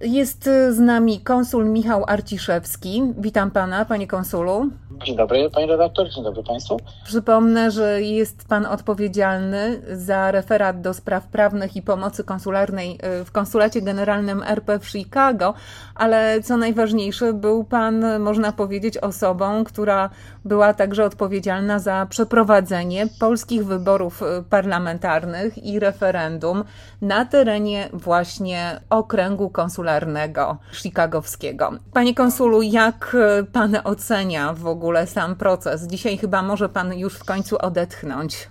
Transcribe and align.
Jest 0.00 0.44
z 0.70 0.78
nami 0.78 1.20
konsul 1.20 1.64
Michał 1.64 2.04
Arciszewski. 2.06 3.02
Witam 3.18 3.50
pana, 3.50 3.84
panie 3.84 4.06
konsulu. 4.06 4.70
Dzień 5.04 5.16
dobry, 5.16 5.50
panie 5.50 5.66
redaktor, 5.66 6.10
dzień 6.10 6.24
dobry 6.24 6.42
państwu. 6.42 6.76
Przypomnę, 7.04 7.70
że 7.70 8.02
jest 8.02 8.48
pan 8.48 8.66
odpowiedzialny 8.66 9.82
za 9.92 10.30
referat 10.30 10.80
do 10.80 10.94
spraw 10.94 11.26
prawnych 11.26 11.76
i 11.76 11.82
pomocy 11.82 12.24
konsularnej 12.24 12.98
y, 13.20 13.24
w 13.24 13.32
Konsulacie 13.32 13.82
Generalnym 13.82 14.42
RP 14.42 14.78
w 14.78 14.88
Chicago, 14.88 15.54
ale 15.94 16.42
co 16.42 16.56
najważniejsze, 16.56 17.32
był 17.32 17.64
pan, 17.64 18.20
można 18.20 18.52
powiedzieć, 18.52 18.98
osobą, 18.98 19.64
która 19.64 20.10
była 20.44 20.74
także 20.74 21.04
odpowiedzialna 21.04 21.78
za 21.78 22.06
przeprowadzenie 22.10 23.06
polskich 23.20 23.66
wyborów 23.66 24.22
y, 24.22 24.26
parlamentarnych 24.50 25.64
i 25.64 25.78
referendum 25.78 26.64
na 27.02 27.24
terenie 27.24 27.88
właśnie 27.92 28.80
okręgu 28.90 29.50
konsularnego 29.50 30.56
chicagowskiego. 30.72 31.70
Panie 31.92 32.14
konsulu, 32.14 32.62
jak 32.62 33.16
y, 33.40 33.44
pan 33.44 33.76
ocenia 33.84 34.52
w 34.52 34.66
ogóle 34.66 34.87
ogóle 34.88 35.06
sam 35.06 35.36
proces. 35.36 35.86
Dzisiaj 35.86 36.18
chyba 36.18 36.42
może 36.42 36.68
Pan 36.68 36.94
już 36.94 37.14
w 37.14 37.24
końcu 37.24 37.58
odetchnąć. 37.58 38.48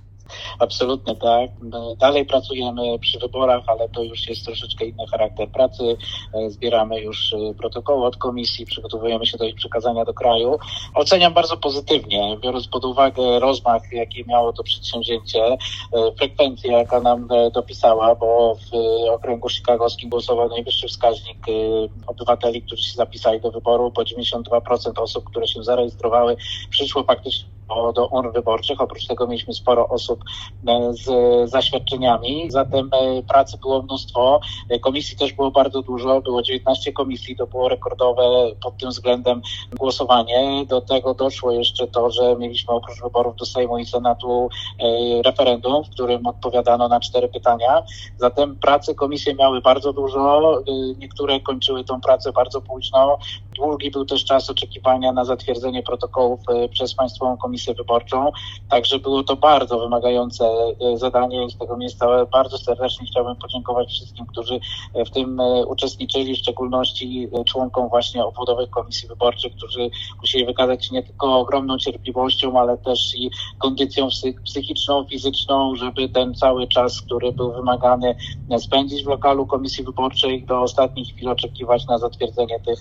Absolutnie 0.59 1.16
tak. 1.16 1.52
Dalej 1.98 2.26
pracujemy 2.26 2.99
przy 2.99 3.20
wyborach, 3.20 3.63
ale 3.67 3.90
to 3.90 4.04
już 4.04 4.30
jest 4.30 4.45
troszeczkę 4.45 4.86
inny 4.86 5.08
charakter 5.12 5.52
pracy. 5.52 5.98
E, 6.34 6.50
zbieramy 6.50 7.02
już 7.02 7.34
e, 7.34 7.53
protokoły 7.53 8.05
od 8.05 8.17
komisji, 8.17 8.66
przygotowujemy 8.66 9.26
się 9.26 9.38
do 9.38 9.45
ich 9.45 9.55
przekazania 9.55 10.05
do 10.05 10.13
kraju. 10.13 10.58
Oceniam 10.94 11.34
bardzo 11.34 11.58
pozytywnie, 11.58 12.38
biorąc 12.41 12.67
pod 12.67 12.86
uwagę 12.86 13.40
rozmach, 13.40 13.81
jaki 13.91 14.26
miało 14.27 14.53
to 14.53 14.63
przedsięwzięcie, 14.63 15.44
e, 15.44 15.58
frekwencję, 16.17 16.72
jaka 16.72 17.00
nam 17.00 17.28
dopisała, 17.53 18.16
bo 18.16 18.55
w 18.55 18.75
okręgu 19.09 19.50
chicagowskim 19.50 20.09
głosował 20.09 20.50
najwyższy 20.50 20.88
wskaźnik 20.88 21.38
obywateli, 22.08 22.62
którzy 22.62 22.84
się 22.84 22.94
zapisali 22.94 23.41
do 23.41 23.52
wyboru, 23.52 23.91
bo 23.91 24.02
92% 24.02 25.02
osób, 25.02 25.23
które 25.23 25.47
się 25.47 25.64
zarejestrowały, 25.64 26.38
przyszło 26.69 27.03
faktycznie 27.03 27.56
do 27.96 28.08
urn 28.08 28.32
wyborczych. 28.32 28.82
Oprócz 28.82 29.08
tego 29.08 29.28
mieliśmy 29.28 29.54
sporo 29.54 29.88
osób 29.88 30.23
e, 30.68 30.94
z 30.94 31.50
zaświadczeniami, 31.50 32.52
zatem 32.52 32.90
e, 32.94 33.24
pracy 33.24 33.58
było 33.58 33.82
mnóstwo. 33.82 34.40
E, 34.70 34.80
komisji 34.80 35.18
też 35.18 35.34
było 35.34 35.52
bardzo 35.52 35.82
dużo, 35.82 36.22
było 36.22 36.42
19 36.42 36.94
komisji, 36.94 37.36
to 37.36 37.48
było 37.48 37.70
rekordowe 37.70 38.24
pod 38.64 38.78
tym 38.78 38.90
względem 38.90 39.42
głosowanie. 39.80 40.66
Do 40.68 40.82
tego 40.82 41.14
doszło 41.14 41.52
jeszcze 41.52 41.88
to, 41.88 42.12
że 42.12 42.36
mieliśmy 42.36 42.74
oprócz 42.74 43.02
wyborów 43.02 43.36
do 43.36 43.46
Sejmu 43.46 43.78
i 43.78 43.86
Senatu 43.86 44.50
referendum, 45.26 45.84
w 45.84 45.90
którym 45.90 46.28
odpowiadano 46.28 46.88
na 46.88 47.00
cztery 47.00 47.28
pytania. 47.28 47.84
Zatem 48.18 48.56
pracy 48.56 48.96
komisje 48.96 49.36
miały 49.36 49.62
bardzo 49.62 49.94
dużo, 49.94 50.62
niektóre 50.98 51.40
kończyły 51.40 51.84
tą 51.84 52.02
pracę 52.02 52.31
bardzo 52.31 52.62
późno. 52.62 53.18
Długi 53.56 53.92
był 53.92 54.06
też 54.06 54.26
czas 54.26 54.50
oczekiwania 54.50 55.12
na 55.12 55.26
zatwierdzenie 55.26 55.84
protokołów 55.84 56.40
przez 56.72 56.94
Państwową 56.94 57.38
Komisję 57.38 57.56
komisję 57.58 57.73
wyborczą. 57.73 58.31
Także 58.69 59.00
było 59.00 59.23
to 59.23 59.36
bardzo 59.36 59.80
wymagające 59.80 60.45
e, 60.45 60.97
zadanie 60.97 61.50
z 61.50 61.58
tego 61.58 61.77
miejsca 61.77 62.25
bardzo 62.25 62.58
serdecznie 62.58 63.08
chciałbym 63.08 63.36
podziękować 63.36 63.89
wszystkim, 63.89 64.25
którzy 64.25 64.59
e, 64.94 65.05
w 65.05 65.09
tym 65.11 65.39
e, 65.39 65.66
uczestniczyli, 65.66 66.35
w 66.35 66.38
szczególności 66.38 67.30
członkom 67.45 67.89
właśnie 67.89 68.25
obwodowych 68.25 68.69
komisji 68.69 69.08
wyborczych, 69.08 69.55
którzy 69.55 69.89
musieli 70.22 70.45
wykazać 70.45 70.85
się 70.85 70.95
nie 70.95 71.03
tylko 71.03 71.39
ogromną 71.39 71.78
cierpliwością, 71.78 72.59
ale 72.59 72.78
też 72.78 73.16
i 73.16 73.30
kondycją 73.58 74.08
psychiczną, 74.45 75.05
fizyczną, 75.05 75.75
żeby 75.75 76.09
ten 76.09 76.35
cały 76.35 76.67
czas, 76.67 77.02
który 77.02 77.31
był 77.31 77.52
wymagany, 77.52 78.16
spędzić 78.59 79.03
w 79.03 79.08
lokalu 79.08 79.45
komisji 79.45 79.83
wyborczej 79.83 80.44
do 80.44 80.61
ostatnich 80.61 81.16
chwil 81.16 81.30
oczekiwać 81.30 81.85
na 81.85 81.97
zatwierdzenie 81.97 82.59
tych, 82.59 82.80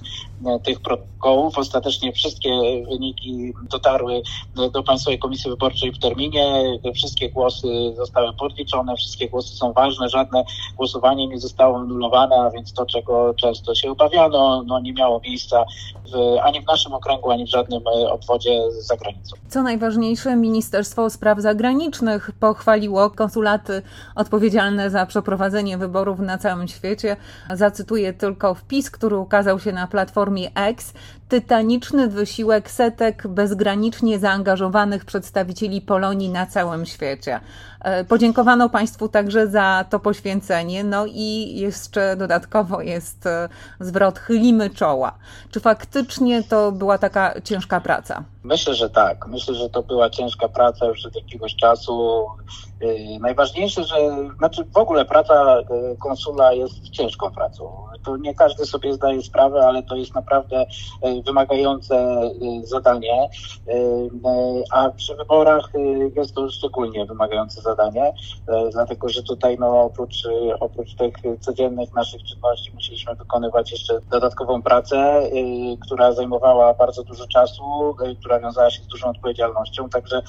tych 0.65 0.81
protokołów. 0.81 1.59
Ostatecznie 1.59 2.13
wszystkie 2.13 2.51
wyniki 2.89 3.53
dotarły 3.71 4.23
do 4.71 4.83
Państwowej 4.83 5.19
Komisji 5.19 5.51
Wyborczej 5.51 5.93
w 5.93 5.99
terminie. 5.99 6.63
Wszystkie 6.95 7.31
głosy 7.31 7.69
zostały 7.97 8.33
podliczone, 8.33 8.97
wszystkie 8.97 9.29
głosy 9.29 9.57
są 9.57 9.73
ważne, 9.73 10.09
żadne 10.09 10.45
głosowanie 10.77 11.27
nie 11.27 11.39
zostało 11.39 11.79
anulowane, 11.79 12.37
a 12.37 12.51
więc 12.51 12.73
to, 12.73 12.87
czego 12.87 13.35
często 13.35 13.75
się 13.75 13.91
obawiano, 13.91 14.63
no 14.67 14.81
nie 14.81 14.93
miało 14.93 15.21
miejsca 15.21 15.65
w, 16.13 16.39
ani 16.43 16.61
w 16.63 16.67
naszym 16.67 16.95
okręgu, 16.95 17.31
ani 17.31 17.45
w 17.47 17.51
żadnym 17.51 17.83
e, 17.87 18.13
obwodzie 18.13 18.61
za 18.71 18.97
granicą. 18.97 19.37
Co 19.49 19.63
najważniejsze, 19.63 20.37
Ministerstwo 20.37 21.11
Spraw 21.11 21.41
Zagranicznych 21.41 22.31
pochwaliło 22.41 23.11
konsulaty 23.11 23.83
odpowiedzialne 24.15 24.91
za 24.91 25.07
przeprowadzenie 25.07 25.79
wyborów 25.79 26.19
na 26.19 26.39
całym 26.39 26.69
świecie. 26.69 27.17
Zacytuję 27.55 28.13
tylko 28.13 28.55
wpis, 28.55 28.91
który 28.91 29.17
ukazał 29.17 29.61
się 29.61 29.73
na 29.73 29.87
platformie 29.87 30.51
X. 30.55 30.93
Tytaniczny 31.29 32.09
wysiłek 32.09 32.71
setek 32.71 33.29
bezgranicznie 33.29 34.19
zaangażowanych 34.19 34.56
przedstawicieli 35.05 35.81
Polonii 35.81 36.29
na 36.29 36.47
całym 36.47 36.87
świecie. 36.87 37.41
E, 37.81 38.05
podziękowano 38.05 38.69
Państwu 38.69 39.09
także 39.09 39.47
za 39.47 39.85
to 39.91 40.01
poświęcenie, 40.01 40.85
no 40.85 41.07
i 41.07 41.59
jeszcze 41.59 42.17
dodatkowo 42.17 42.81
jest 42.81 43.27
e, 43.27 43.49
zwrot 43.81 44.19
chylimy 44.19 44.71
czoła. 44.71 45.19
Czy 45.51 45.61
faktycznie 45.61 46.43
to 46.43 46.73
była 46.73 46.99
taka 46.99 47.41
ciężka 47.41 47.81
praca? 47.81 48.25
Myślę, 48.45 48.75
że 48.75 48.91
tak. 48.91 49.27
Myślę, 49.27 49.55
że 49.55 49.71
to 49.71 49.83
była 49.83 50.11
ciężka 50.11 50.49
praca 50.49 50.87
już 50.87 51.07
od 51.07 51.17
jakiegoś 51.17 51.57
czasu. 51.57 52.27
E, 52.81 53.19
najważniejsze, 53.21 53.85
że 53.85 53.97
znaczy 54.39 54.65
w 54.65 54.77
ogóle 54.77 55.05
praca 55.05 55.57
konsula 55.99 56.53
jest 56.53 56.89
ciężką 56.91 57.31
pracą. 57.31 57.87
To 58.05 58.17
nie 58.17 58.35
każdy 58.35 58.67
sobie 58.67 58.95
zdaje 58.95 59.23
sprawę, 59.23 59.61
ale 59.67 59.83
to 59.83 59.97
jest 59.97 60.15
naprawdę 60.15 60.67
wymagające 61.27 62.21
zadanie. 62.63 63.29
A 64.71 64.91
przy 64.91 65.15
wyborach 65.15 65.71
jest 66.17 66.35
to 66.35 66.51
szczególnie 66.51 67.07
wymagające 67.07 67.61
zadanie, 67.61 68.13
e, 68.49 68.71
dlatego 68.73 69.09
że 69.09 69.23
tutaj 69.23 69.57
no, 69.61 69.83
oprócz, 69.83 70.27
e, 70.27 70.59
oprócz 70.61 70.95
tych 70.95 71.15
codziennych 71.41 71.95
naszych 71.95 72.23
czynności 72.23 72.73
musieliśmy 72.75 73.15
wykonywać 73.15 73.73
jeszcze 73.73 74.01
dodatkową 74.11 74.63
pracę, 74.63 75.23
która 75.87 76.13
zajmowała 76.13 76.75
bardzo 76.75 77.03
dużo 77.03 77.27
czasu, 77.27 77.63
która 78.21 78.41
wiązała 78.41 78.71
się 78.71 78.83
z 78.83 78.87
dużą 78.87 79.09
odpowiedzialnością, 79.09 79.89
także, 79.89 80.23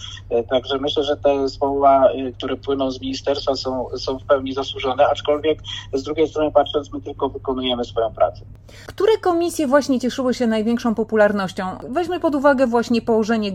także 0.50 0.78
myślę, 0.78 1.04
że 1.04 1.18
te 1.18 1.50
słowa, 1.50 2.10
które 2.38 2.56
płyną 2.56 2.92
z 2.92 3.02
ministerstwa 3.02 3.56
są, 3.56 3.86
są 3.98 4.20
w 4.20 4.26
pełni 4.26 4.54
zasłużone, 4.54 5.08
aczkolwiek 5.08 5.60
z 5.94 6.04
drugiej 6.04 6.28
strony 6.28 6.52
patrząc, 6.52 6.94
my 6.94 7.02
tylko 7.02 7.30
wykonujemy 7.30 7.86
swoją 7.86 8.14
pracę. 8.14 8.42
Które 8.86 9.18
komisje 9.18 9.68
właśnie 9.68 10.00
cieszyły 10.00 10.34
się 10.34 10.48
największą 10.48 10.96
popularnością? 10.96 11.64
Weźmy 11.90 12.20
pod 12.20 12.36
uwagę 12.36 12.68
właśnie 12.68 13.02
położenie 13.02 13.52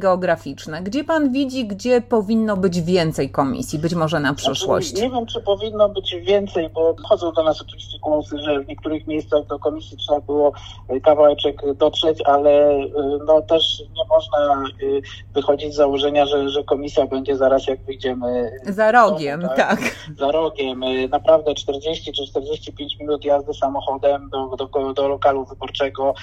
geograficzne. 0.53 0.83
Gdzie 0.83 1.05
pan 1.05 1.33
widzi, 1.33 1.67
gdzie 1.67 2.01
powinno 2.01 2.57
być 2.57 2.81
więcej 2.81 3.31
komisji? 3.31 3.79
być 3.79 3.95
może 3.95 4.21
na 4.21 4.29
znaczy, 4.29 4.43
przyszłość? 4.43 4.89
Znaczy, 4.89 5.05
nie 5.05 5.11
wiem, 5.11 5.27
czy 5.27 5.41
powinno 5.41 5.89
być 5.89 6.17
więcej, 6.23 6.69
bo 6.69 6.95
chodzą 7.05 7.33
do 7.33 7.43
nas 7.43 7.63
oczywiście 7.63 7.99
głosy, 7.99 8.39
że 8.39 8.61
w 8.61 8.69
niektórych 8.69 9.07
miejscach 9.07 9.47
do 9.47 9.59
komisji 9.59 9.97
trzeba 9.97 10.21
było 10.21 10.53
e, 10.89 11.01
kawałeczek 11.01 11.63
dotrzeć, 11.75 12.23
ale 12.25 12.71
e, 12.71 12.89
no 13.27 13.43
też 13.43 13.83
nie 13.97 14.05
można 14.09 14.65
e, 14.65 15.01
wychodzić 15.35 15.73
z 15.73 15.77
założenia, 15.77 16.27
że, 16.27 16.49
że 16.49 16.65
komisja 16.65 17.07
będzie 17.07 17.37
zaraz 17.37 17.67
jak 17.67 17.85
wyjdziemy. 17.85 18.51
Za 18.67 18.93
rogiem, 18.93 19.41
domu, 19.41 19.53
tak? 19.57 19.81
tak. 19.81 19.97
Za 20.19 20.33
rogiem. 20.33 20.85
Naprawdę 21.11 21.55
40 21.55 22.13
czy 22.13 22.27
45 22.27 22.99
minut 23.01 23.25
jazdy 23.25 23.55
samochodem 23.55 24.31
do, 24.31 24.57
do, 24.57 24.93
do 24.93 25.09
lokalu 25.09 25.45
wyborczego 25.45 26.15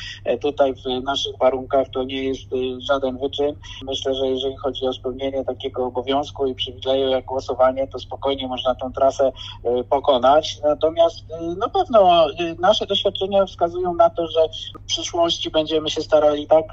tutaj 0.42 0.74
w 0.74 1.04
naszych 1.04 1.38
warunkach 1.38 1.88
to 1.94 2.04
nie 2.04 2.24
jest 2.24 2.42
żaden 2.78 3.18
wyczyn. 3.18 3.56
Myślę, 3.84 4.16
że 4.16 4.19
jeżeli 4.28 4.58
chodzi 4.58 4.88
o 4.88 4.94
spełnienie 4.94 5.46
takiego 5.46 5.86
obowiązku 5.86 6.48
i 6.48 6.56
przywileju 6.56 7.10
jako 7.10 7.30
głosowanie, 7.40 7.88
to 7.88 8.00
spokojnie 8.00 8.48
można 8.48 8.76
tą 8.76 8.94
trasę 8.94 9.32
y, 9.80 9.84
pokonać. 9.84 10.60
Natomiast 10.64 11.20
y, 11.20 11.56
na 11.56 11.70
pewno 11.70 12.30
y, 12.30 12.56
nasze 12.60 12.86
doświadczenia 12.86 13.46
wskazują 13.46 13.94
na 13.94 14.10
to, 14.10 14.28
że 14.28 14.40
w 14.82 14.86
przyszłości 14.86 15.50
będziemy 15.50 15.90
się 15.90 16.02
starali 16.02 16.48
tak 16.48 16.66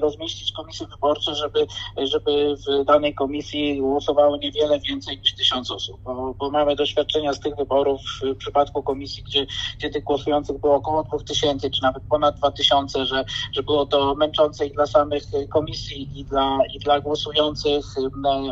rozmieścić 0.00 0.52
komisje 0.52 0.86
wyborcze, 0.86 1.34
żeby, 1.34 1.66
żeby 1.96 2.54
w 2.56 2.84
danej 2.84 3.14
komisji 3.14 3.80
głosowało 3.80 4.36
niewiele 4.36 4.80
więcej 4.80 5.18
niż 5.18 5.34
tysiąc 5.34 5.70
osób, 5.70 6.00
bo, 6.04 6.34
bo 6.38 6.50
mamy 6.50 6.76
doświadczenia 6.76 7.32
z 7.32 7.40
tych 7.40 7.56
wyborów 7.56 8.00
w 8.22 8.36
przypadku 8.36 8.82
komisji, 8.82 9.22
gdzie, 9.22 9.46
gdzie 9.78 9.90
tych 9.90 10.04
głosujących 10.04 10.60
było 10.60 10.74
około 10.74 11.02
dwóch 11.02 11.24
tysięcy, 11.24 11.70
czy 11.70 11.82
nawet 11.82 12.02
ponad 12.10 12.36
dwa 12.36 12.50
tysiące, 12.50 13.06
że, 13.06 13.24
że 13.52 13.62
było 13.62 13.86
to 13.86 14.14
męczące 14.14 14.66
i 14.66 14.70
dla 14.70 14.86
samych 14.86 15.22
komisji, 15.48 16.08
i 16.20 16.24
dla, 16.24 16.39
i 16.74 16.78
dla 16.78 17.00
głosujących 17.00 17.84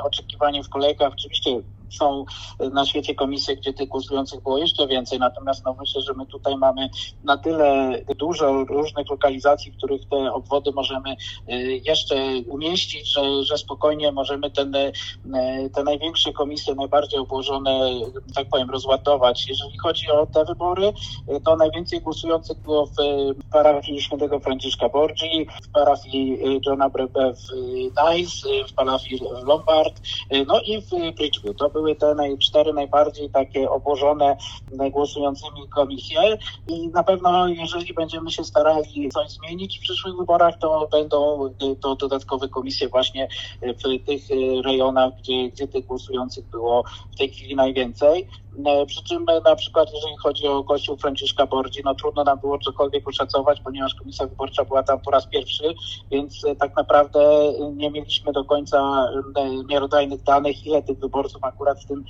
oczekiwanie 0.02 0.62
w 0.62 0.69
kolejkach 0.69 1.12
Oczywiście 1.12 1.50
są 1.90 2.25
na 2.73 2.87
świecie 2.87 3.14
komisje, 3.14 3.56
gdzie 3.56 3.73
tych 3.73 3.88
głosujących 3.88 4.43
było 4.43 4.58
jeszcze 4.58 4.87
więcej, 4.87 5.19
natomiast 5.19 5.64
no 5.64 5.76
myślę, 5.81 6.02
że 6.02 6.14
my 6.14 6.26
tutaj 6.26 6.56
mamy 6.56 6.90
na 7.25 7.38
tyle 7.38 7.99
dużo 8.19 8.64
różnych 8.64 9.11
lokalizacji, 9.11 9.73
w 9.73 9.76
których 9.76 10.08
te 10.08 10.32
obwody 10.32 10.73
możemy 10.73 11.17
jeszcze 11.85 12.17
umieścić, 12.49 13.12
że, 13.12 13.44
że 13.44 13.58
spokojnie 13.58 14.12
możemy 14.12 14.50
ten, 14.50 14.73
te 15.75 15.85
największe 15.85 16.32
komisje, 16.32 16.75
najbardziej 16.75 17.20
obłożone, 17.20 17.90
tak 18.35 18.49
powiem, 18.49 18.70
rozładować. 18.70 19.49
Jeżeli 19.49 19.79
chodzi 19.79 20.11
o 20.11 20.26
te 20.26 20.44
wybory, 20.44 20.93
to 21.44 21.56
najwięcej 21.56 22.00
głosujących 22.00 22.58
było 22.58 22.87
w 22.87 22.93
parafii 23.52 24.02
świętego 24.02 24.40
Franciszka 24.40 24.88
Borgi, 24.88 25.46
w 25.62 25.69
parafii 25.69 26.38
Johna 26.67 26.88
Brebe 26.88 27.35
w 27.35 27.52
Nice, 27.82 28.49
w 28.69 28.73
parafii 28.73 29.20
Lombard, 29.46 30.00
no 30.46 30.61
i 30.61 30.82
w 30.82 30.88
Bridgewood. 31.17 31.62
Były 31.79 31.97
te 31.97 32.15
naj, 32.15 32.39
cztery 32.39 32.73
najbardziej 32.73 33.31
takie 33.31 33.71
obłożone 33.71 34.37
głosującymi 34.91 35.69
komisje 35.69 36.39
i 36.69 36.89
na 36.89 37.03
pewno 37.03 37.49
jeżeli 37.49 37.95
będziemy 37.95 38.31
się 38.31 38.45
starali 38.45 39.09
coś 39.09 39.31
zmienić 39.31 39.79
w 39.79 39.83
przyszłych 39.83 40.17
wyborach, 40.17 40.59
to 40.59 40.89
będą 40.93 41.51
to 41.81 41.95
dodatkowe 41.95 42.49
komisje 42.49 42.89
właśnie 42.89 43.29
w 43.63 44.07
tych 44.07 44.23
rejonach, 44.65 45.13
gdzie, 45.19 45.49
gdzie 45.49 45.69
tych 45.69 45.87
głosujących 45.87 46.47
było 46.47 46.85
w 47.15 47.19
tej 47.19 47.29
chwili 47.29 47.57
najwięcej. 47.57 48.29
E, 48.67 48.87
przy 48.87 49.05
czym 49.05 49.25
na 49.45 49.57
przykład 49.57 49.89
jeżeli 49.95 50.17
chodzi 50.17 50.47
o 50.47 50.65
kościół 50.65 50.97
Franciszka 50.97 51.47
Bordzi, 51.47 51.81
no 51.85 51.95
trudno 51.95 52.25
nam 52.25 52.39
było 52.39 52.59
cokolwiek 52.59 53.09
oszacować, 53.09 53.61
ponieważ 53.61 53.95
komisja 53.95 54.27
wyborcza 54.27 54.65
była 54.65 54.83
tam 54.83 55.01
po 55.01 55.11
raz 55.11 55.27
pierwszy, 55.27 55.75
więc 56.11 56.43
tak 56.59 56.77
naprawdę 56.77 57.53
nie 57.77 57.91
mieliśmy 57.91 58.33
do 58.33 58.45
końca 58.45 59.09
miarodajnych 59.69 60.23
danych, 60.23 60.67
ile 60.67 60.83
tych 60.83 60.99
wyborców 60.99 61.45
akurat 61.45 61.68
w 61.75 61.87
tym 61.87 62.05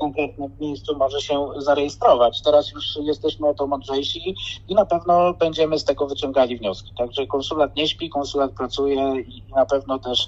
konkretnym 0.00 0.50
miejscu 0.60 0.98
może 0.98 1.20
się 1.20 1.48
zarejestrować. 1.58 2.42
Teraz 2.42 2.72
już 2.72 2.98
jesteśmy 3.02 3.48
o 3.48 3.54
to 3.54 3.66
mądrzejsi 3.66 4.34
i 4.68 4.74
na 4.74 4.86
pewno 4.86 5.34
będziemy 5.34 5.78
z 5.78 5.84
tego 5.84 6.06
wyciągali 6.06 6.58
wnioski. 6.58 6.92
Także 6.98 7.26
konsulat 7.26 7.76
nie 7.76 7.88
śpi, 7.88 8.10
konsulat 8.10 8.50
pracuje 8.52 9.20
i 9.20 9.42
na 9.56 9.66
pewno 9.66 9.98
też 9.98 10.26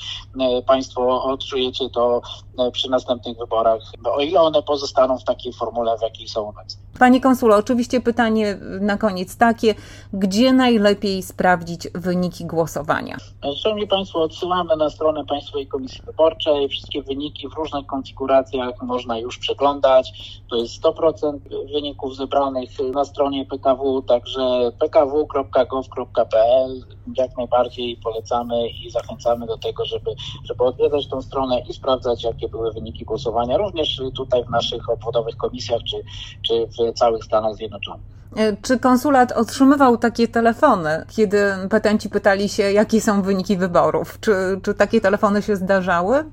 Państwo 0.66 1.24
odczujecie 1.24 1.90
to 1.90 2.20
przy 2.72 2.90
następnych 2.90 3.38
wyborach, 3.38 3.80
o 4.04 4.20
ile 4.20 4.40
one 4.40 4.62
pozostaną 4.62 5.19
w 5.19 5.24
takiej 5.24 5.52
formule, 5.52 5.98
w 5.98 6.02
jakiej 6.02 6.28
są 6.28 6.48
obecne. 6.48 6.82
Panie 6.98 7.20
konsulo, 7.20 7.56
oczywiście 7.56 8.00
pytanie 8.00 8.58
na 8.80 8.96
koniec 8.96 9.36
takie, 9.36 9.74
gdzie 10.12 10.52
najlepiej 10.52 11.22
sprawdzić 11.22 11.88
wyniki 11.94 12.44
głosowania? 12.44 13.16
Szanowni 13.62 13.86
Państwo, 13.86 14.22
odsyłamy 14.22 14.76
na 14.76 14.90
stronę 14.90 15.24
Państwowej 15.24 15.66
Komisji 15.66 16.02
Wyborczej. 16.06 16.69
Wszystkie 16.69 17.02
wyniki 17.02 17.48
w 17.48 17.52
różnych 17.52 17.86
konfiguracjach 17.86 18.36
można 18.82 19.19
już 19.19 19.38
przeglądać. 19.38 20.12
To 20.50 20.56
jest 20.56 20.82
100% 20.82 21.38
wyników 21.73 22.17
zebranych 22.17 22.70
na 22.93 23.05
stronie 23.05 23.47
PKW, 23.47 24.03
także 24.03 24.73
pkw.gov.pl. 24.79 26.85
Jak 27.17 27.37
najbardziej 27.37 27.97
polecamy 27.97 28.69
i 28.69 28.91
zachęcamy 28.91 29.47
do 29.47 29.58
tego, 29.58 29.85
żeby, 29.85 30.11
żeby 30.44 30.64
odwiedzać 30.64 31.08
tą 31.08 31.23
stronę 31.23 31.61
i 31.69 31.73
sprawdzać, 31.73 32.25
jakie 32.25 32.49
były 32.49 32.73
wyniki 32.73 33.05
głosowania, 33.05 33.56
również 33.56 34.03
tutaj 34.17 34.44
w 34.44 34.50
naszych 34.50 34.91
obwodowych 34.91 35.37
komisjach 35.37 35.81
czy, 35.82 35.97
czy 36.47 36.67
w 36.67 36.99
całych 36.99 37.25
Stanach 37.25 37.55
Zjednoczonych. 37.55 38.17
E, 38.37 38.56
czy 38.62 38.79
konsulat 38.79 39.32
otrzymywał 39.32 39.97
takie 39.97 40.29
telefony, 40.29 41.05
kiedy 41.17 41.38
petenci 41.70 42.11
pytali 42.11 42.49
się, 42.49 42.73
jakie 42.73 43.00
są 43.00 43.23
wyniki 43.23 43.56
wyborów? 43.56 44.20
Czy, 44.20 44.61
czy 44.62 44.75
takie 44.75 45.00
telefony 45.00 45.43
się 45.43 45.56
zdarzały? 45.56 46.25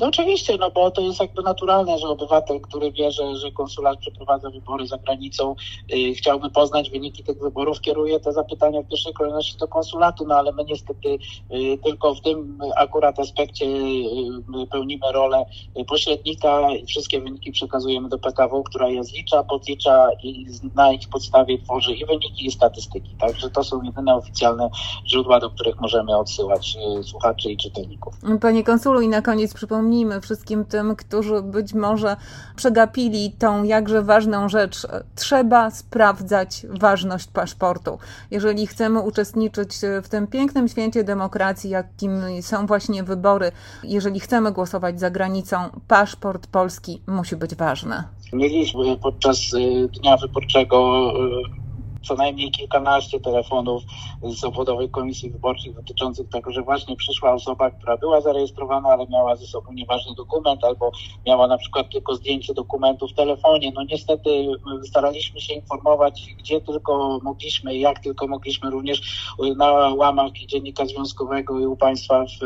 No 0.00 0.06
oczywiście, 0.06 0.56
no 0.60 0.70
bo 0.70 0.90
to 0.90 1.00
jest 1.00 1.20
jakby 1.20 1.42
naturalne, 1.42 1.98
że 1.98 2.08
obywatel, 2.08 2.60
który 2.60 2.92
wie, 2.92 3.10
że, 3.10 3.36
że 3.36 3.50
konsulat 3.50 3.98
przeprowadza 3.98 4.50
wybory 4.50 4.86
za 4.86 4.98
granicą, 4.98 5.54
yy, 5.88 6.14
chciałby 6.14 6.50
poznać 6.50 6.90
wyniki 6.90 7.24
tych 7.24 7.38
wyborów, 7.38 7.80
kieruje 7.80 8.20
te 8.20 8.32
zapytania 8.32 8.82
w 8.82 8.88
pierwszej 8.88 9.12
kolejności 9.12 9.58
do 9.58 9.68
konsulatu, 9.68 10.24
no 10.26 10.34
ale 10.34 10.52
my 10.52 10.64
niestety 10.64 11.18
yy, 11.50 11.78
tylko 11.78 12.14
w 12.14 12.20
tym 12.20 12.58
akurat 12.76 13.18
aspekcie 13.18 13.66
yy, 13.66 14.66
pełnimy 14.70 15.12
rolę 15.12 15.44
pośrednika 15.88 16.70
i 16.70 16.86
wszystkie 16.86 17.20
wyniki 17.20 17.52
przekazujemy 17.52 18.08
do 18.08 18.18
PKW, 18.18 18.62
która 18.62 18.88
je 18.88 19.04
zlicza, 19.04 19.42
podlicza 19.42 20.08
i 20.22 20.46
na 20.74 20.92
ich 20.92 21.08
podstawie 21.08 21.58
tworzy 21.58 21.94
i 21.94 22.06
wyniki, 22.06 22.46
i 22.46 22.50
statystyki. 22.50 23.10
Także 23.20 23.50
to 23.50 23.64
są 23.64 23.82
jedyne 23.82 24.14
oficjalne 24.14 24.70
źródła, 25.06 25.40
do 25.40 25.50
których 25.50 25.80
możemy 25.80 26.16
odsyłać 26.16 26.76
y, 27.00 27.02
słuchaczy 27.02 27.50
i 27.50 27.56
czytelników. 27.56 28.14
Panie 28.40 28.64
konsulu, 28.64 29.00
i 29.00 29.08
na 29.08 29.22
koniec 29.22 29.54
przypomnijmy 29.66 30.20
wszystkim 30.20 30.64
tym, 30.64 30.96
którzy 30.96 31.42
być 31.42 31.74
może 31.74 32.16
przegapili 32.56 33.32
tą 33.38 33.62
jakże 33.62 34.02
ważną 34.02 34.48
rzecz. 34.48 34.86
Trzeba 35.14 35.70
sprawdzać 35.70 36.66
ważność 36.70 37.26
paszportu. 37.26 37.98
Jeżeli 38.30 38.66
chcemy 38.66 39.00
uczestniczyć 39.00 39.76
w 40.02 40.08
tym 40.08 40.26
pięknym 40.26 40.68
święcie 40.68 41.04
demokracji, 41.04 41.70
jakim 41.70 42.12
są 42.40 42.66
właśnie 42.66 43.02
wybory, 43.02 43.52
jeżeli 43.84 44.20
chcemy 44.20 44.52
głosować 44.52 45.00
za 45.00 45.10
granicą, 45.10 45.56
paszport 45.88 46.46
polski 46.46 47.02
musi 47.06 47.36
być 47.36 47.54
ważny. 47.54 48.02
Mieliśmy 48.32 48.96
podczas 48.96 49.38
y, 49.54 49.88
dnia 50.00 50.16
wyborczego 50.16 51.12
y, 51.60 51.65
co 52.02 52.14
najmniej 52.14 52.50
kilkanaście 52.50 53.20
telefonów 53.20 53.82
z 54.22 54.44
obwodowej 54.44 54.90
komisji 54.90 55.30
wyborczej 55.30 55.74
dotyczących 55.74 56.28
tego, 56.28 56.52
że 56.52 56.62
właśnie 56.62 56.96
przyszła 56.96 57.32
osoba, 57.32 57.70
która 57.70 57.96
była 57.96 58.20
zarejestrowana, 58.20 58.88
ale 58.88 59.06
miała 59.06 59.36
ze 59.36 59.46
sobą 59.46 59.72
nieważny 59.72 60.14
dokument 60.14 60.64
albo 60.64 60.92
miała 61.26 61.46
na 61.46 61.58
przykład 61.58 61.90
tylko 61.92 62.14
zdjęcie 62.14 62.54
dokumentu 62.54 63.08
w 63.08 63.14
telefonie. 63.14 63.72
No 63.74 63.82
niestety 63.82 64.46
staraliśmy 64.88 65.40
się 65.40 65.54
informować, 65.54 66.22
gdzie 66.38 66.60
tylko 66.60 67.18
mogliśmy 67.22 67.74
i 67.74 67.80
jak 67.80 68.00
tylko 68.00 68.28
mogliśmy, 68.28 68.70
również 68.70 69.26
na 69.56 69.70
łamach 69.94 70.32
Dziennika 70.32 70.86
Związkowego 70.86 71.60
i 71.60 71.66
u 71.66 71.76
Państwa 71.76 72.24
w, 72.24 72.44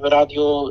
w 0.00 0.04
radiu, 0.04 0.64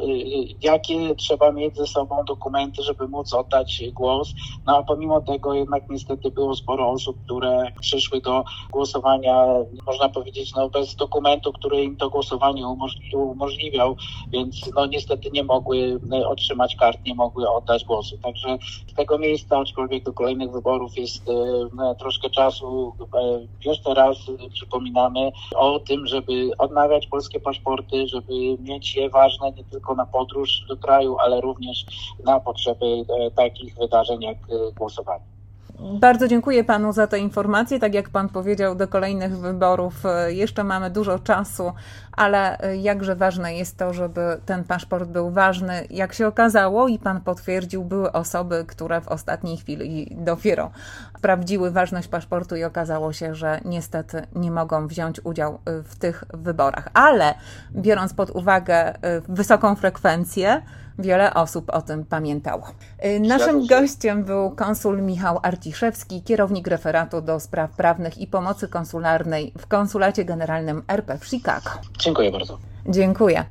jakie 0.62 1.16
trzeba 1.16 1.52
mieć 1.52 1.78
ze 1.78 1.88
sobą 1.88 2.26
dokumenty, 2.26 2.84
żeby 2.84 3.08
móc 3.08 3.34
oddać 3.34 3.84
głos. 3.94 4.34
No 4.66 4.78
a 4.78 4.84
pomimo 4.84 5.22
tego 5.22 5.54
jednak 5.54 5.90
niestety 5.90 6.32
było 6.32 6.56
sporo 6.56 6.90
osób, 6.90 7.18
które 7.26 7.72
przyszły 7.88 8.22
do 8.22 8.44
głosowania, 8.72 9.45
można 9.86 10.10
powiedzieć, 10.10 10.56
no, 10.56 10.69
bez 10.69 10.95
dokumentu, 10.95 11.54
który 11.54 11.84
im 11.84 11.98
to 11.98 12.10
głosowanie 12.10 12.68
umożliwiał, 13.13 13.95
więc 14.30 14.69
no, 14.75 14.86
niestety 14.86 15.30
nie 15.31 15.44
mogły 15.44 16.00
e, 16.12 16.28
otrzymać 16.28 16.75
kart, 16.75 17.00
nie 17.06 17.16
mogły 17.16 17.50
oddać 17.50 17.86
głosu. 17.86 18.18
Także 18.18 18.57
z 18.88 18.94
tego 18.94 19.18
miejsca, 19.18 19.60
aczkolwiek 19.60 20.04
do 20.04 20.13
kolejnych 20.13 20.51
wyborów 20.51 20.98
jest 20.98 21.30
e, 21.30 21.95
troszkę 22.00 22.30
czasu, 22.30 22.94
e, 23.13 23.48
jeszcze 23.66 23.94
raz 23.94 24.18
przypominamy 24.54 25.31
o 25.56 25.80
tym, 25.80 26.07
żeby 26.07 26.51
odnawiać 26.57 27.07
polskie 27.07 27.40
paszporty, 27.40 28.07
żeby 28.07 28.57
mieć 28.60 28.95
je 28.95 29.10
ważne 29.10 29.51
nie 29.51 29.63
tylko 29.63 29.95
na 29.95 30.06
podróż 30.06 30.66
do 30.69 30.78
kraju, 30.78 31.18
ale 31.19 31.42
również 31.42 31.86
na 32.24 32.40
potrzeby 32.40 33.06
takich 33.36 33.75
wydarzeń 33.75 34.22
jak 34.22 34.38
głosowanie. 34.78 35.37
Bardzo 35.80 36.28
dziękuję 36.28 36.64
panu 36.64 36.94
za 36.94 37.08
te 37.08 37.20
informacje. 37.20 37.80
Tak 37.80 37.94
jak 37.94 38.10
pan 38.10 38.30
powiedział, 38.30 38.76
do 38.76 38.88
kolejnych 38.88 39.38
wyborów 39.38 40.06
e, 40.06 40.34
jeszcze 40.34 40.64
mamy 40.64 40.90
dużo 40.90 41.19
czasu, 41.19 41.74
ale 42.12 42.60
e, 42.60 42.78
jakże 42.78 43.16
ważne 43.16 43.56
jest 43.56 43.78
to, 43.78 43.94
żeby 43.94 44.22
ten 44.46 44.64
paszport 44.64 45.10
był 45.10 45.31
ważny. 45.31 45.88
Jak 45.90 46.14
się 46.14 46.28
okazało 46.28 46.88
i 46.88 47.00
pan 47.00 47.22
potwierdził, 47.22 47.84
były 47.84 48.12
osoby, 48.12 48.66
które 48.68 49.02
w 49.02 49.07
ostatniej 49.07 49.57
chwili 49.57 50.16
dopiero 50.19 50.72
sprawdziły 51.18 51.72
ważność 51.72 52.07
paszportu 52.07 52.56
i 52.56 52.64
okazało 52.64 53.14
się, 53.14 53.36
że 53.36 53.62
niestety 53.66 54.28
nie 54.36 54.52
mogą 54.52 54.88
wziąć 54.88 55.26
udziału 55.26 55.60
e, 55.66 55.84
w 55.84 55.96
tych 55.96 56.24
wyborach. 56.34 56.90
Ale 56.94 57.34
biorąc 57.72 58.14
pod 58.14 58.30
uwagę 58.30 58.94
wysoką 59.28 59.76
frekwencję, 59.76 60.62
wiele 60.99 61.33
osób 61.33 61.69
o 61.69 61.81
tym 61.81 62.06
pamiętało. 62.06 62.68
Y, 63.06 63.19
naszym 63.19 63.68
gościem 63.68 64.23
był 64.23 64.51
konsul 64.51 65.01
Michał 65.01 65.39
Arciszewski, 65.44 66.21
kierownik 66.21 66.68
referatu 66.68 67.21
do 67.21 67.39
spraw 67.39 67.71
prawnych 67.71 68.18
i 68.18 68.27
pomocy 68.27 68.68
konsularnej 68.68 69.54
w 69.57 69.68
Konsulacie 69.68 70.25
Generalnym 70.25 70.83
RP 70.87 71.18
w 71.18 71.25
Chicago. 71.25 71.69
Dziękuję 71.99 72.31
bardzo. 72.31 72.57
Dziękuję. 72.89 73.45